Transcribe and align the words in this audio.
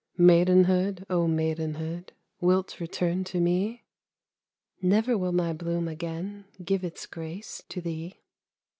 _Maidenhood, 0.19 1.05
O 1.11 1.27
maidenhood, 1.27 2.13
Wilt 2.39 2.79
return 2.79 3.23
to 3.25 3.39
me? 3.39 3.83
Never 4.81 5.15
will 5.15 5.31
my 5.31 5.53
bloom 5.53 5.87
again 5.87 6.45
_Give 6.59 6.83
its 6.83 7.05
grace 7.05 7.61
to 7.69 7.81
thee. 7.81 8.19